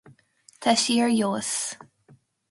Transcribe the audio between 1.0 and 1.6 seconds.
ar fheabhas.